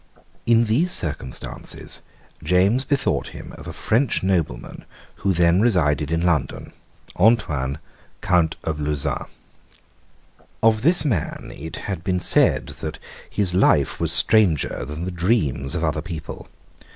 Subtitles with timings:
[0.47, 1.99] In these circumstances,
[2.43, 4.85] James bethought him of a French nobleman
[5.17, 6.73] who then resided in London,
[7.19, 7.77] Antonine,
[8.19, 9.27] Count of Lauzun.
[10.63, 12.97] Of this man it has been said that
[13.29, 16.47] his life was stranger than the dreams of other people.